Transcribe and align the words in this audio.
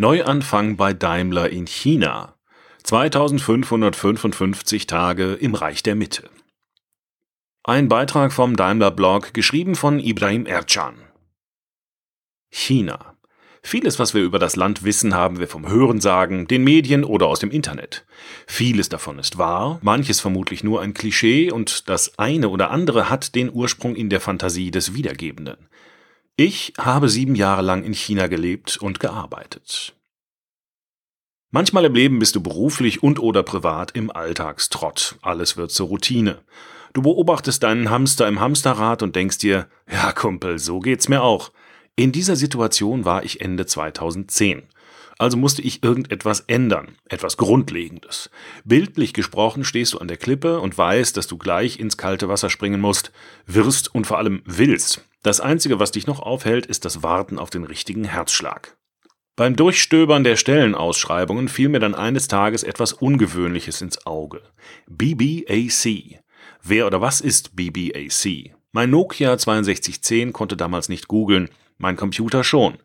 Neuanfang 0.00 0.76
bei 0.76 0.92
Daimler 0.92 1.50
in 1.50 1.66
China. 1.66 2.36
2555 2.84 4.86
Tage 4.86 5.34
im 5.34 5.56
Reich 5.56 5.82
der 5.82 5.96
Mitte. 5.96 6.30
Ein 7.64 7.88
Beitrag 7.88 8.32
vom 8.32 8.54
Daimler 8.54 8.92
Blog, 8.92 9.34
geschrieben 9.34 9.74
von 9.74 9.98
Ibrahim 9.98 10.46
Ercan. 10.46 10.94
China. 12.48 13.16
Vieles, 13.60 13.98
was 13.98 14.14
wir 14.14 14.22
über 14.22 14.38
das 14.38 14.54
Land 14.54 14.84
wissen, 14.84 15.16
haben 15.16 15.40
wir 15.40 15.48
vom 15.48 15.68
Hörensagen, 15.68 16.46
den 16.46 16.62
Medien 16.62 17.02
oder 17.02 17.26
aus 17.26 17.40
dem 17.40 17.50
Internet. 17.50 18.06
Vieles 18.46 18.88
davon 18.88 19.18
ist 19.18 19.36
wahr, 19.36 19.80
manches 19.82 20.20
vermutlich 20.20 20.62
nur 20.62 20.80
ein 20.80 20.94
Klischee 20.94 21.50
und 21.50 21.88
das 21.88 22.20
eine 22.20 22.50
oder 22.50 22.70
andere 22.70 23.10
hat 23.10 23.34
den 23.34 23.52
Ursprung 23.52 23.96
in 23.96 24.10
der 24.10 24.20
Fantasie 24.20 24.70
des 24.70 24.94
Wiedergebenden. 24.94 25.67
Ich 26.40 26.74
habe 26.78 27.08
sieben 27.08 27.34
Jahre 27.34 27.62
lang 27.62 27.82
in 27.82 27.92
China 27.92 28.28
gelebt 28.28 28.76
und 28.76 29.00
gearbeitet. 29.00 29.96
Manchmal 31.50 31.86
im 31.86 31.94
Leben 31.96 32.20
bist 32.20 32.36
du 32.36 32.40
beruflich 32.40 33.02
und 33.02 33.18
oder 33.18 33.42
privat 33.42 33.90
im 33.96 34.12
Alltagstrott. 34.12 35.16
Alles 35.20 35.56
wird 35.56 35.72
zur 35.72 35.88
Routine. 35.88 36.38
Du 36.92 37.02
beobachtest 37.02 37.64
deinen 37.64 37.90
Hamster 37.90 38.28
im 38.28 38.38
Hamsterrad 38.38 39.02
und 39.02 39.16
denkst 39.16 39.38
dir, 39.38 39.66
ja 39.90 40.12
Kumpel, 40.12 40.60
so 40.60 40.78
geht's 40.78 41.08
mir 41.08 41.24
auch. 41.24 41.50
In 41.96 42.12
dieser 42.12 42.36
Situation 42.36 43.04
war 43.04 43.24
ich 43.24 43.40
Ende 43.40 43.66
2010. 43.66 44.62
Also 45.18 45.36
musste 45.36 45.62
ich 45.62 45.82
irgendetwas 45.82 46.44
ändern, 46.46 46.94
etwas 47.08 47.36
Grundlegendes. 47.36 48.30
Bildlich 48.64 49.12
gesprochen 49.12 49.64
stehst 49.64 49.94
du 49.94 49.98
an 49.98 50.06
der 50.06 50.16
Klippe 50.16 50.60
und 50.60 50.78
weißt, 50.78 51.16
dass 51.16 51.26
du 51.26 51.36
gleich 51.36 51.80
ins 51.80 51.96
kalte 51.96 52.28
Wasser 52.28 52.48
springen 52.48 52.80
musst, 52.80 53.10
wirst 53.46 53.92
und 53.92 54.06
vor 54.06 54.18
allem 54.18 54.42
willst. 54.44 55.04
Das 55.22 55.40
Einzige, 55.40 55.80
was 55.80 55.92
dich 55.92 56.06
noch 56.06 56.20
aufhält, 56.20 56.66
ist 56.66 56.84
das 56.84 57.02
Warten 57.02 57.38
auf 57.38 57.50
den 57.50 57.64
richtigen 57.64 58.04
Herzschlag. 58.04 58.76
Beim 59.36 59.56
Durchstöbern 59.56 60.24
der 60.24 60.36
Stellenausschreibungen 60.36 61.48
fiel 61.48 61.68
mir 61.68 61.80
dann 61.80 61.94
eines 61.94 62.28
Tages 62.28 62.62
etwas 62.64 62.92
Ungewöhnliches 62.92 63.80
ins 63.82 64.04
Auge. 64.06 64.42
BBAC. 64.88 66.20
Wer 66.62 66.86
oder 66.86 67.00
was 67.00 67.20
ist 67.20 67.54
BBAC? 67.54 68.54
Mein 68.72 68.90
Nokia 68.90 69.38
6210 69.38 70.32
konnte 70.32 70.56
damals 70.56 70.88
nicht 70.88 71.08
googeln, 71.08 71.50
mein 71.78 71.96
Computer 71.96 72.42
schon. 72.42 72.78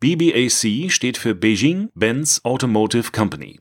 BBAC 0.00 0.90
steht 0.90 1.18
für 1.18 1.34
Beijing 1.34 1.90
Benz 1.94 2.40
Automotive 2.42 3.12
Company. 3.12 3.60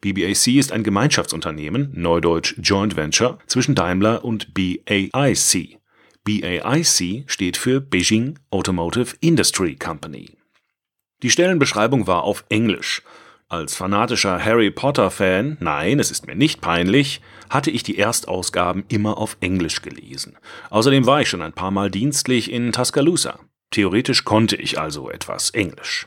BBAC 0.00 0.48
ist 0.58 0.72
ein 0.72 0.84
Gemeinschaftsunternehmen, 0.84 1.90
neudeutsch 1.94 2.54
Joint 2.58 2.96
Venture, 2.96 3.38
zwischen 3.46 3.74
Daimler 3.74 4.24
und 4.24 4.54
BAIC. 4.54 5.78
BAIC 6.24 7.24
steht 7.26 7.56
für 7.56 7.80
Beijing 7.80 8.38
Automotive 8.50 9.16
Industry 9.18 9.74
Company. 9.74 10.36
Die 11.24 11.30
Stellenbeschreibung 11.30 12.06
war 12.06 12.22
auf 12.22 12.44
Englisch. 12.48 13.02
Als 13.48 13.74
fanatischer 13.74 14.42
Harry 14.42 14.70
Potter-Fan, 14.70 15.56
nein, 15.58 15.98
es 15.98 16.12
ist 16.12 16.28
mir 16.28 16.36
nicht 16.36 16.60
peinlich, 16.60 17.20
hatte 17.50 17.72
ich 17.72 17.82
die 17.82 17.98
Erstausgaben 17.98 18.84
immer 18.88 19.18
auf 19.18 19.36
Englisch 19.40 19.82
gelesen. 19.82 20.38
Außerdem 20.70 21.06
war 21.06 21.20
ich 21.22 21.28
schon 21.28 21.42
ein 21.42 21.54
paar 21.54 21.72
Mal 21.72 21.90
dienstlich 21.90 22.52
in 22.52 22.70
Tuscaloosa. 22.70 23.40
Theoretisch 23.72 24.22
konnte 24.22 24.54
ich 24.54 24.78
also 24.78 25.10
etwas 25.10 25.50
Englisch. 25.50 26.06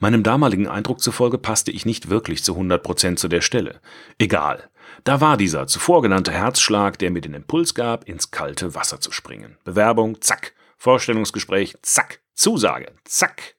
Meinem 0.00 0.22
damaligen 0.22 0.68
Eindruck 0.68 1.00
zufolge 1.00 1.36
passte 1.36 1.70
ich 1.70 1.84
nicht 1.84 2.08
wirklich 2.08 2.42
zu 2.42 2.56
100% 2.56 3.16
zu 3.16 3.28
der 3.28 3.42
Stelle. 3.42 3.82
Egal. 4.18 4.70
Da 5.04 5.20
war 5.20 5.36
dieser 5.36 5.66
zuvor 5.66 6.00
genannte 6.00 6.32
Herzschlag, 6.32 6.98
der 6.98 7.10
mir 7.10 7.20
den 7.20 7.34
Impuls 7.34 7.74
gab, 7.74 8.08
ins 8.08 8.30
kalte 8.30 8.74
Wasser 8.74 9.00
zu 9.00 9.12
springen. 9.12 9.58
Bewerbung, 9.62 10.22
zack. 10.22 10.54
Vorstellungsgespräch, 10.78 11.76
zack. 11.82 12.20
Zusage, 12.34 12.90
zack. 13.04 13.54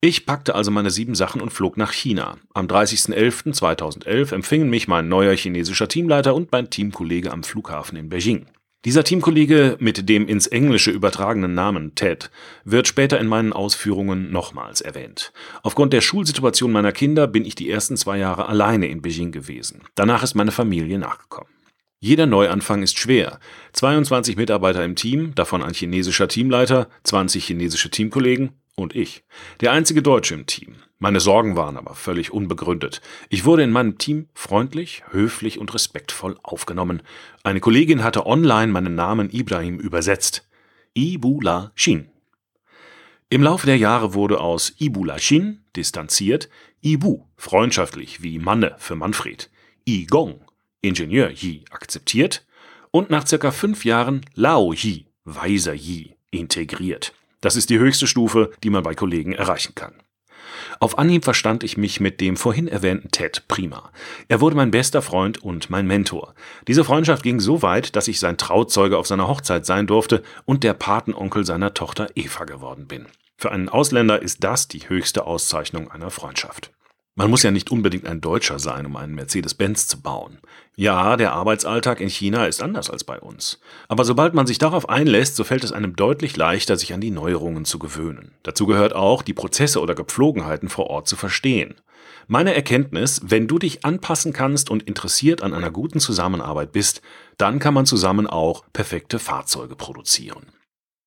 Ich 0.00 0.24
packte 0.24 0.54
also 0.54 0.70
meine 0.70 0.90
sieben 0.90 1.14
Sachen 1.14 1.42
und 1.42 1.52
flog 1.52 1.76
nach 1.76 1.92
China. 1.92 2.38
Am 2.54 2.66
30.11.2011 2.66 4.34
empfingen 4.34 4.70
mich 4.70 4.88
mein 4.88 5.08
neuer 5.08 5.36
chinesischer 5.36 5.88
Teamleiter 5.88 6.34
und 6.34 6.50
mein 6.52 6.70
Teamkollege 6.70 7.30
am 7.30 7.42
Flughafen 7.42 7.96
in 7.96 8.08
Beijing. 8.08 8.46
Dieser 8.84 9.02
Teamkollege 9.02 9.78
mit 9.80 10.10
dem 10.10 10.28
ins 10.28 10.46
Englische 10.46 10.90
übertragenen 10.90 11.54
Namen 11.54 11.94
Ted 11.94 12.30
wird 12.64 12.86
später 12.86 13.18
in 13.18 13.26
meinen 13.26 13.54
Ausführungen 13.54 14.30
nochmals 14.30 14.82
erwähnt. 14.82 15.32
Aufgrund 15.62 15.94
der 15.94 16.02
Schulsituation 16.02 16.70
meiner 16.70 16.92
Kinder 16.92 17.26
bin 17.26 17.46
ich 17.46 17.54
die 17.54 17.70
ersten 17.70 17.96
zwei 17.96 18.18
Jahre 18.18 18.46
alleine 18.46 18.88
in 18.88 19.00
Beijing 19.00 19.32
gewesen. 19.32 19.84
Danach 19.94 20.22
ist 20.22 20.34
meine 20.34 20.52
Familie 20.52 20.98
nachgekommen. 20.98 21.48
Jeder 21.98 22.26
Neuanfang 22.26 22.82
ist 22.82 22.98
schwer. 22.98 23.40
22 23.72 24.36
Mitarbeiter 24.36 24.84
im 24.84 24.96
Team, 24.96 25.34
davon 25.34 25.62
ein 25.62 25.72
chinesischer 25.72 26.28
Teamleiter, 26.28 26.90
20 27.04 27.42
chinesische 27.42 27.88
Teamkollegen 27.88 28.52
und 28.76 28.94
ich. 28.94 29.24
Der 29.60 29.72
einzige 29.72 30.02
Deutsche 30.02 30.34
im 30.34 30.46
Team. 30.46 30.76
Meine 30.98 31.20
Sorgen 31.20 31.56
waren 31.56 31.76
aber 31.76 31.94
völlig 31.94 32.32
unbegründet. 32.32 33.00
Ich 33.28 33.44
wurde 33.44 33.62
in 33.62 33.70
meinem 33.70 33.98
Team 33.98 34.28
freundlich, 34.34 35.02
höflich 35.10 35.58
und 35.58 35.74
respektvoll 35.74 36.38
aufgenommen. 36.42 37.02
Eine 37.42 37.60
Kollegin 37.60 38.02
hatte 38.02 38.26
online 38.26 38.72
meinen 38.72 38.94
Namen 38.94 39.30
Ibrahim 39.30 39.78
übersetzt. 39.78 40.48
Ibula 40.94 41.72
Shin. 41.74 42.08
Im 43.28 43.42
Laufe 43.42 43.66
der 43.66 43.76
Jahre 43.76 44.14
wurde 44.14 44.40
aus 44.40 44.74
Ibula 44.78 45.18
Shin 45.18 45.64
distanziert 45.74 46.48
Ibu, 46.82 47.24
freundschaftlich 47.36 48.22
wie 48.22 48.38
Manne 48.38 48.76
für 48.78 48.94
Manfred, 48.94 49.50
Igong, 49.84 50.40
Ingenieur 50.82 51.30
Yi, 51.30 51.64
akzeptiert 51.70 52.46
und 52.90 53.10
nach 53.10 53.26
circa 53.26 53.50
fünf 53.50 53.84
Jahren 53.84 54.24
Lao 54.34 54.72
Yi, 54.72 55.06
weiser 55.24 55.74
Yi, 55.74 56.14
integriert. 56.30 57.12
Das 57.44 57.56
ist 57.56 57.68
die 57.68 57.78
höchste 57.78 58.06
Stufe, 58.06 58.52
die 58.62 58.70
man 58.70 58.82
bei 58.82 58.94
Kollegen 58.94 59.34
erreichen 59.34 59.74
kann. 59.74 59.92
Auf 60.80 60.96
Anhieb 60.96 61.24
verstand 61.24 61.62
ich 61.62 61.76
mich 61.76 62.00
mit 62.00 62.22
dem 62.22 62.38
vorhin 62.38 62.68
erwähnten 62.68 63.10
Ted 63.10 63.46
prima. 63.48 63.90
Er 64.28 64.40
wurde 64.40 64.56
mein 64.56 64.70
bester 64.70 65.02
Freund 65.02 65.42
und 65.42 65.68
mein 65.68 65.86
Mentor. 65.86 66.34
Diese 66.68 66.84
Freundschaft 66.84 67.22
ging 67.22 67.40
so 67.40 67.60
weit, 67.60 67.96
dass 67.96 68.08
ich 68.08 68.18
sein 68.18 68.38
Trauzeuge 68.38 68.96
auf 68.96 69.06
seiner 69.06 69.28
Hochzeit 69.28 69.66
sein 69.66 69.86
durfte 69.86 70.22
und 70.46 70.64
der 70.64 70.72
Patenonkel 70.72 71.44
seiner 71.44 71.74
Tochter 71.74 72.08
Eva 72.14 72.44
geworden 72.44 72.86
bin. 72.86 73.08
Für 73.36 73.52
einen 73.52 73.68
Ausländer 73.68 74.22
ist 74.22 74.42
das 74.42 74.66
die 74.66 74.88
höchste 74.88 75.26
Auszeichnung 75.26 75.90
einer 75.90 76.10
Freundschaft. 76.10 76.72
Man 77.16 77.30
muss 77.30 77.44
ja 77.44 77.52
nicht 77.52 77.70
unbedingt 77.70 78.08
ein 78.08 78.20
Deutscher 78.20 78.58
sein, 78.58 78.86
um 78.86 78.96
einen 78.96 79.14
Mercedes-Benz 79.14 79.86
zu 79.86 80.00
bauen. 80.00 80.38
Ja, 80.74 81.16
der 81.16 81.32
Arbeitsalltag 81.32 82.00
in 82.00 82.08
China 82.08 82.46
ist 82.46 82.60
anders 82.60 82.90
als 82.90 83.04
bei 83.04 83.20
uns. 83.20 83.60
Aber 83.86 84.04
sobald 84.04 84.34
man 84.34 84.48
sich 84.48 84.58
darauf 84.58 84.88
einlässt, 84.88 85.36
so 85.36 85.44
fällt 85.44 85.62
es 85.62 85.70
einem 85.70 85.94
deutlich 85.94 86.36
leichter, 86.36 86.76
sich 86.76 86.92
an 86.92 87.00
die 87.00 87.12
Neuerungen 87.12 87.64
zu 87.64 87.78
gewöhnen. 87.78 88.32
Dazu 88.42 88.66
gehört 88.66 88.94
auch, 88.94 89.22
die 89.22 89.32
Prozesse 89.32 89.80
oder 89.80 89.94
Gepflogenheiten 89.94 90.68
vor 90.68 90.88
Ort 90.88 91.06
zu 91.06 91.14
verstehen. 91.14 91.76
Meine 92.26 92.52
Erkenntnis, 92.52 93.20
wenn 93.22 93.46
du 93.46 93.60
dich 93.60 93.84
anpassen 93.84 94.32
kannst 94.32 94.68
und 94.68 94.82
interessiert 94.82 95.40
an 95.40 95.54
einer 95.54 95.70
guten 95.70 96.00
Zusammenarbeit 96.00 96.72
bist, 96.72 97.00
dann 97.38 97.60
kann 97.60 97.74
man 97.74 97.86
zusammen 97.86 98.26
auch 98.26 98.64
perfekte 98.72 99.20
Fahrzeuge 99.20 99.76
produzieren. 99.76 100.46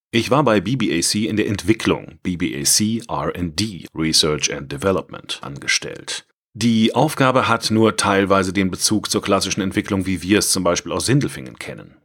Ich 0.10 0.32
war 0.32 0.42
bei 0.44 0.62
BBAC 0.62 1.16
in 1.16 1.36
der 1.36 1.48
Entwicklung, 1.48 2.20
BBAC 2.24 3.02
RD, 3.12 3.88
Research 3.94 4.54
and 4.54 4.72
Development, 4.72 5.38
angestellt. 5.42 6.26
Die 6.54 6.96
Aufgabe 6.96 7.50
hat 7.50 7.72
nur 7.72 7.98
teilweise 7.98 8.54
den 8.54 8.72
Bezug 8.72 9.12
zur 9.12 9.22
klassischen 9.22 9.60
Entwicklung, 9.60 10.06
wie 10.06 10.22
wir 10.22 10.40
es 10.40 10.52
zum 10.52 10.64
Beispiel 10.64 10.94
aus 10.94 11.08
Sindelfingen 11.08 11.60
kennen. 11.60 11.98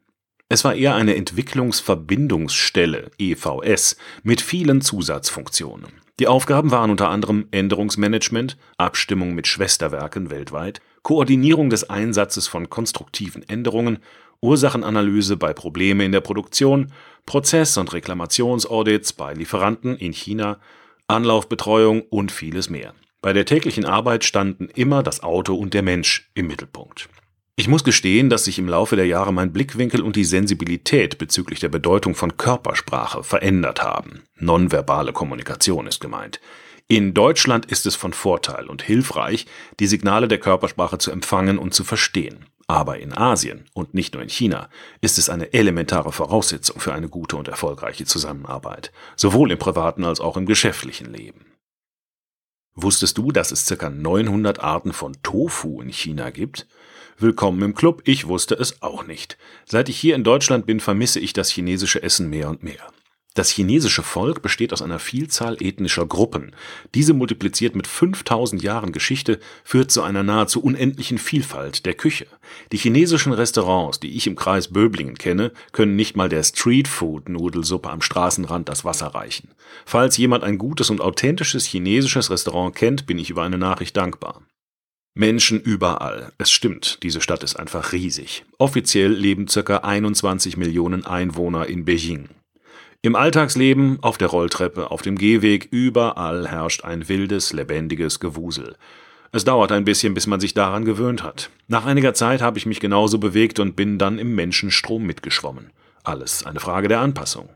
Es 0.48 0.64
war 0.64 0.74
eher 0.74 0.96
eine 0.96 1.14
Entwicklungsverbindungsstelle, 1.14 3.12
EVS, 3.18 3.96
mit 4.24 4.40
vielen 4.40 4.80
Zusatzfunktionen. 4.80 5.92
Die 6.18 6.26
Aufgaben 6.26 6.72
waren 6.72 6.90
unter 6.90 7.08
anderem 7.08 7.46
Änderungsmanagement, 7.52 8.58
Abstimmung 8.78 9.32
mit 9.34 9.46
Schwesterwerken 9.46 10.28
weltweit, 10.28 10.80
Koordinierung 11.02 11.70
des 11.70 11.88
Einsatzes 11.88 12.48
von 12.48 12.68
konstruktiven 12.68 13.48
Änderungen 13.48 14.00
Ursachenanalyse 14.42 15.36
bei 15.36 15.54
Probleme 15.54 16.04
in 16.04 16.12
der 16.12 16.20
Produktion, 16.20 16.92
Prozess- 17.24 17.78
und 17.78 17.92
Reklamationsaudits 17.92 19.12
bei 19.12 19.32
Lieferanten 19.32 19.96
in 19.96 20.12
China, 20.12 20.58
Anlaufbetreuung 21.06 22.02
und 22.10 22.32
vieles 22.32 22.68
mehr. 22.68 22.94
Bei 23.22 23.32
der 23.32 23.46
täglichen 23.46 23.84
Arbeit 23.84 24.24
standen 24.24 24.68
immer 24.74 25.04
das 25.04 25.22
Auto 25.22 25.54
und 25.54 25.74
der 25.74 25.82
Mensch 25.82 26.30
im 26.34 26.48
Mittelpunkt. 26.48 27.08
Ich 27.54 27.68
muss 27.68 27.84
gestehen, 27.84 28.30
dass 28.30 28.44
sich 28.44 28.58
im 28.58 28.68
Laufe 28.68 28.96
der 28.96 29.06
Jahre 29.06 29.32
mein 29.32 29.52
Blickwinkel 29.52 30.02
und 30.02 30.16
die 30.16 30.24
Sensibilität 30.24 31.18
bezüglich 31.18 31.60
der 31.60 31.68
Bedeutung 31.68 32.14
von 32.14 32.36
Körpersprache 32.36 33.22
verändert 33.22 33.82
haben. 33.82 34.24
Nonverbale 34.36 35.12
Kommunikation 35.12 35.86
ist 35.86 36.00
gemeint. 36.00 36.40
In 36.88 37.14
Deutschland 37.14 37.66
ist 37.66 37.86
es 37.86 37.94
von 37.94 38.12
Vorteil 38.12 38.66
und 38.66 38.82
hilfreich, 38.82 39.46
die 39.78 39.86
Signale 39.86 40.28
der 40.28 40.38
Körpersprache 40.38 40.98
zu 40.98 41.10
empfangen 41.10 41.58
und 41.58 41.74
zu 41.74 41.84
verstehen. 41.84 42.46
Aber 42.72 42.98
in 42.98 43.12
Asien 43.12 43.66
und 43.74 43.92
nicht 43.92 44.14
nur 44.14 44.22
in 44.22 44.30
China 44.30 44.70
ist 45.02 45.18
es 45.18 45.28
eine 45.28 45.52
elementare 45.52 46.10
Voraussetzung 46.10 46.80
für 46.80 46.94
eine 46.94 47.10
gute 47.10 47.36
und 47.36 47.46
erfolgreiche 47.46 48.06
Zusammenarbeit, 48.06 48.92
sowohl 49.14 49.52
im 49.52 49.58
privaten 49.58 50.04
als 50.04 50.20
auch 50.20 50.38
im 50.38 50.46
geschäftlichen 50.46 51.12
Leben. 51.12 51.44
Wusstest 52.74 53.18
du, 53.18 53.30
dass 53.30 53.52
es 53.52 53.66
ca. 53.66 53.90
900 53.90 54.60
Arten 54.60 54.94
von 54.94 55.12
Tofu 55.22 55.82
in 55.82 55.90
China 55.90 56.30
gibt? 56.30 56.66
Willkommen 57.18 57.60
im 57.60 57.74
Club, 57.74 58.00
ich 58.06 58.26
wusste 58.26 58.54
es 58.54 58.80
auch 58.80 59.06
nicht. 59.06 59.36
Seit 59.66 59.90
ich 59.90 60.00
hier 60.00 60.14
in 60.14 60.24
Deutschland 60.24 60.64
bin, 60.64 60.80
vermisse 60.80 61.20
ich 61.20 61.34
das 61.34 61.50
chinesische 61.50 62.02
Essen 62.02 62.30
mehr 62.30 62.48
und 62.48 62.62
mehr. 62.62 62.90
Das 63.34 63.48
chinesische 63.48 64.02
Volk 64.02 64.42
besteht 64.42 64.74
aus 64.74 64.82
einer 64.82 64.98
Vielzahl 64.98 65.56
ethnischer 65.60 66.04
Gruppen. 66.04 66.54
Diese 66.94 67.14
multipliziert 67.14 67.74
mit 67.74 67.86
5000 67.86 68.62
Jahren 68.62 68.92
Geschichte 68.92 69.40
führt 69.64 69.90
zu 69.90 70.02
einer 70.02 70.22
nahezu 70.22 70.62
unendlichen 70.62 71.16
Vielfalt 71.16 71.86
der 71.86 71.94
Küche. 71.94 72.26
Die 72.72 72.76
chinesischen 72.76 73.32
Restaurants, 73.32 74.00
die 74.00 74.16
ich 74.16 74.26
im 74.26 74.36
Kreis 74.36 74.68
Böblingen 74.68 75.16
kenne, 75.16 75.52
können 75.72 75.96
nicht 75.96 76.14
mal 76.14 76.28
der 76.28 76.42
Streetfood-Nudelsuppe 76.42 77.88
am 77.88 78.02
Straßenrand 78.02 78.68
das 78.68 78.84
Wasser 78.84 79.08
reichen. 79.08 79.48
Falls 79.86 80.18
jemand 80.18 80.44
ein 80.44 80.58
gutes 80.58 80.90
und 80.90 81.00
authentisches 81.00 81.64
chinesisches 81.64 82.30
Restaurant 82.30 82.74
kennt, 82.74 83.06
bin 83.06 83.18
ich 83.18 83.30
über 83.30 83.42
eine 83.42 83.58
Nachricht 83.58 83.96
dankbar. 83.96 84.42
Menschen 85.14 85.60
überall. 85.60 86.32
Es 86.36 86.50
stimmt, 86.50 86.98
diese 87.02 87.20
Stadt 87.22 87.42
ist 87.42 87.56
einfach 87.56 87.92
riesig. 87.92 88.44
Offiziell 88.58 89.12
leben 89.12 89.46
ca. 89.46 89.78
21 89.78 90.56
Millionen 90.58 91.06
Einwohner 91.06 91.66
in 91.66 91.84
Beijing. 91.84 92.28
Im 93.04 93.16
Alltagsleben, 93.16 93.98
auf 94.00 94.16
der 94.16 94.28
Rolltreppe, 94.28 94.92
auf 94.92 95.02
dem 95.02 95.18
Gehweg, 95.18 95.66
überall 95.72 96.46
herrscht 96.46 96.84
ein 96.84 97.08
wildes, 97.08 97.52
lebendiges 97.52 98.20
Gewusel. 98.20 98.76
Es 99.32 99.44
dauert 99.44 99.72
ein 99.72 99.84
bisschen, 99.84 100.14
bis 100.14 100.28
man 100.28 100.38
sich 100.38 100.54
daran 100.54 100.84
gewöhnt 100.84 101.24
hat. 101.24 101.50
Nach 101.66 101.84
einiger 101.84 102.14
Zeit 102.14 102.40
habe 102.42 102.58
ich 102.58 102.66
mich 102.66 102.78
genauso 102.78 103.18
bewegt 103.18 103.58
und 103.58 103.74
bin 103.74 103.98
dann 103.98 104.20
im 104.20 104.36
Menschenstrom 104.36 105.02
mitgeschwommen. 105.02 105.70
Alles 106.04 106.46
eine 106.46 106.60
Frage 106.60 106.86
der 106.86 107.00
Anpassung. 107.00 107.48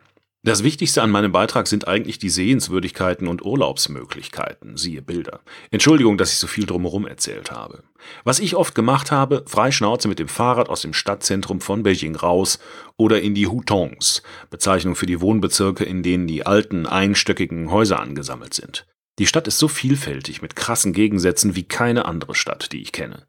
Das 0.46 0.62
Wichtigste 0.62 1.02
an 1.02 1.10
meinem 1.10 1.32
Beitrag 1.32 1.66
sind 1.66 1.88
eigentlich 1.88 2.20
die 2.20 2.28
Sehenswürdigkeiten 2.28 3.26
und 3.26 3.44
Urlaubsmöglichkeiten, 3.44 4.76
siehe 4.76 5.02
Bilder. 5.02 5.40
Entschuldigung, 5.72 6.18
dass 6.18 6.30
ich 6.30 6.38
so 6.38 6.46
viel 6.46 6.66
drumherum 6.66 7.04
erzählt 7.04 7.50
habe. 7.50 7.82
Was 8.22 8.38
ich 8.38 8.54
oft 8.54 8.76
gemacht 8.76 9.10
habe, 9.10 9.42
frei 9.48 9.72
Schnauze 9.72 10.06
mit 10.06 10.20
dem 10.20 10.28
Fahrrad 10.28 10.68
aus 10.68 10.82
dem 10.82 10.92
Stadtzentrum 10.92 11.60
von 11.60 11.82
Beijing 11.82 12.14
raus 12.14 12.60
oder 12.96 13.20
in 13.20 13.34
die 13.34 13.48
Hutongs, 13.48 14.22
Bezeichnung 14.48 14.94
für 14.94 15.06
die 15.06 15.20
Wohnbezirke, 15.20 15.82
in 15.82 16.04
denen 16.04 16.28
die 16.28 16.46
alten, 16.46 16.86
einstöckigen 16.86 17.72
Häuser 17.72 17.98
angesammelt 17.98 18.54
sind. 18.54 18.86
Die 19.18 19.26
Stadt 19.26 19.48
ist 19.48 19.58
so 19.58 19.66
vielfältig 19.66 20.42
mit 20.42 20.54
krassen 20.54 20.92
Gegensätzen 20.92 21.56
wie 21.56 21.64
keine 21.64 22.04
andere 22.04 22.36
Stadt, 22.36 22.70
die 22.70 22.82
ich 22.82 22.92
kenne. 22.92 23.26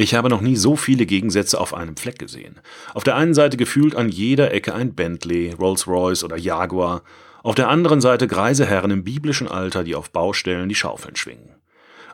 Ich 0.00 0.14
habe 0.14 0.30
noch 0.30 0.40
nie 0.40 0.56
so 0.56 0.76
viele 0.76 1.04
Gegensätze 1.04 1.60
auf 1.60 1.74
einem 1.74 1.94
Fleck 1.94 2.18
gesehen. 2.18 2.58
Auf 2.94 3.04
der 3.04 3.16
einen 3.16 3.34
Seite 3.34 3.58
gefühlt 3.58 3.94
an 3.94 4.08
jeder 4.08 4.50
Ecke 4.50 4.72
ein 4.72 4.94
Bentley, 4.94 5.52
Rolls-Royce 5.52 6.24
oder 6.24 6.38
Jaguar, 6.38 7.02
auf 7.42 7.54
der 7.54 7.68
anderen 7.68 8.00
Seite 8.00 8.26
greise 8.26 8.64
Herren 8.64 8.92
im 8.92 9.04
biblischen 9.04 9.46
Alter, 9.46 9.84
die 9.84 9.94
auf 9.94 10.10
Baustellen 10.10 10.70
die 10.70 10.74
Schaufeln 10.74 11.16
schwingen. 11.16 11.54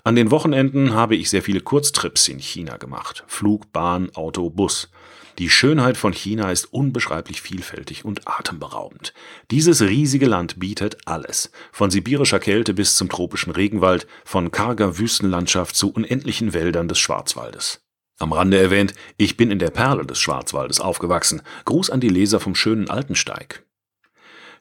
An 0.02 0.16
den 0.16 0.32
Wochenenden 0.32 0.94
habe 0.94 1.14
ich 1.14 1.30
sehr 1.30 1.42
viele 1.42 1.60
Kurztrips 1.60 2.26
in 2.26 2.40
China 2.40 2.76
gemacht. 2.76 3.22
Flug, 3.28 3.72
Bahn, 3.72 4.10
Auto, 4.16 4.50
Bus. 4.50 4.90
Die 5.38 5.50
Schönheit 5.50 5.98
von 5.98 6.14
China 6.14 6.50
ist 6.50 6.72
unbeschreiblich 6.72 7.42
vielfältig 7.42 8.06
und 8.06 8.26
atemberaubend. 8.26 9.12
Dieses 9.50 9.82
riesige 9.82 10.26
Land 10.26 10.58
bietet 10.58 10.96
alles. 11.04 11.50
Von 11.72 11.90
sibirischer 11.90 12.38
Kälte 12.38 12.72
bis 12.72 12.96
zum 12.96 13.10
tropischen 13.10 13.52
Regenwald, 13.52 14.06
von 14.24 14.50
karger 14.50 14.98
Wüstenlandschaft 14.98 15.76
zu 15.76 15.90
unendlichen 15.90 16.54
Wäldern 16.54 16.88
des 16.88 16.98
Schwarzwaldes. 16.98 17.82
Am 18.18 18.32
Rande 18.32 18.58
erwähnt, 18.58 18.94
ich 19.18 19.36
bin 19.36 19.50
in 19.50 19.58
der 19.58 19.68
Perle 19.68 20.06
des 20.06 20.18
Schwarzwaldes 20.18 20.80
aufgewachsen. 20.80 21.42
Gruß 21.66 21.90
an 21.90 22.00
die 22.00 22.08
Leser 22.08 22.40
vom 22.40 22.54
schönen 22.54 22.88
Altensteig. 22.88 23.65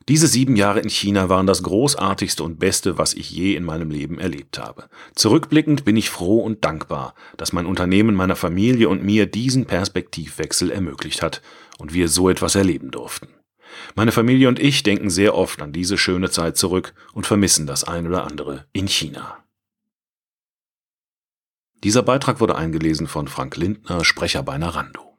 Diese 0.07 0.27
sieben 0.27 0.55
Jahre 0.55 0.81
in 0.81 0.89
China 0.89 1.29
waren 1.29 1.47
das 1.47 1.63
großartigste 1.63 2.43
und 2.43 2.59
beste, 2.59 2.99
was 2.99 3.15
ich 3.15 3.31
je 3.31 3.55
in 3.55 3.63
meinem 3.63 3.89
Leben 3.89 4.19
erlebt 4.19 4.59
habe. 4.59 4.87
Zurückblickend 5.15 5.83
bin 5.83 5.97
ich 5.97 6.11
froh 6.11 6.41
und 6.41 6.63
dankbar, 6.63 7.15
dass 7.37 7.53
mein 7.53 7.65
Unternehmen 7.65 8.13
meiner 8.13 8.35
Familie 8.35 8.87
und 8.87 9.03
mir 9.03 9.25
diesen 9.25 9.65
Perspektivwechsel 9.65 10.69
ermöglicht 10.69 11.23
hat 11.23 11.41
und 11.79 11.93
wir 11.93 12.07
so 12.07 12.29
etwas 12.29 12.53
erleben 12.53 12.91
durften. 12.91 13.29
Meine 13.95 14.11
Familie 14.11 14.47
und 14.47 14.59
ich 14.59 14.83
denken 14.83 15.09
sehr 15.09 15.33
oft 15.33 15.59
an 15.61 15.73
diese 15.73 15.97
schöne 15.97 16.29
Zeit 16.29 16.55
zurück 16.55 16.93
und 17.13 17.25
vermissen 17.25 17.65
das 17.65 17.83
ein 17.83 18.05
oder 18.05 18.25
andere 18.25 18.67
in 18.73 18.87
China. 18.87 19.43
Dieser 21.83 22.03
Beitrag 22.03 22.39
wurde 22.39 22.55
eingelesen 22.55 23.07
von 23.07 23.27
Frank 23.27 23.57
Lindner, 23.57 24.05
Sprecher 24.05 24.43
bei 24.43 24.57
Narando. 24.59 25.14